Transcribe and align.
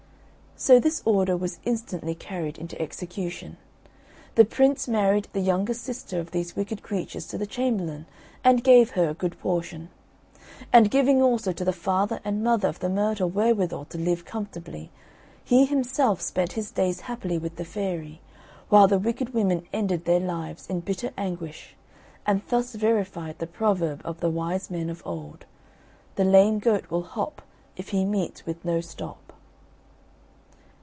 So 0.57 0.79
this 0.79 1.01
order 1.05 1.35
was 1.35 1.57
instantly 1.63 2.13
carried 2.13 2.59
into 2.59 2.79
execution. 2.79 3.57
The 4.35 4.45
Prince 4.45 4.87
married 4.87 5.27
the 5.33 5.39
youngest 5.39 5.81
sister 5.83 6.19
of 6.19 6.29
these 6.29 6.55
wicked 6.55 6.83
creatures 6.83 7.25
to 7.29 7.37
the 7.39 7.47
chamberlain, 7.47 8.05
and 8.43 8.63
gave 8.63 8.91
her 8.91 9.09
a 9.09 9.15
good 9.15 9.39
portion. 9.39 9.89
And 10.71 10.91
giving 10.91 11.19
also 11.19 11.51
to 11.51 11.65
the 11.65 11.73
father 11.73 12.19
and 12.23 12.43
mother 12.43 12.67
of 12.67 12.77
the 12.77 12.89
myrtle 12.89 13.27
wherewithal 13.27 13.85
to 13.85 13.97
live 13.97 14.23
comfortably, 14.23 14.91
he 15.43 15.65
himself 15.65 16.21
spent 16.21 16.51
his 16.51 16.69
days 16.69 16.99
happily 17.01 17.39
with 17.39 17.55
the 17.55 17.65
fairy; 17.65 18.21
while 18.69 18.87
the 18.87 18.99
wicked 18.99 19.33
women 19.33 19.65
ended 19.73 20.05
their 20.05 20.19
lives 20.19 20.67
in 20.67 20.81
bitter 20.81 21.09
anguish, 21.17 21.75
and 22.23 22.39
thus 22.49 22.75
verified 22.75 23.39
the 23.39 23.47
proverb 23.47 23.99
of 24.05 24.19
the 24.19 24.29
wise 24.29 24.69
men 24.69 24.91
of 24.91 25.01
old 25.07 25.45
"The 26.17 26.23
lame 26.23 26.59
goat 26.59 26.91
will 26.91 27.01
hop 27.01 27.41
If 27.75 27.89
he 27.89 28.05
meets 28.05 28.45
with 28.45 28.63
no 28.63 28.79
stop." 28.79 29.17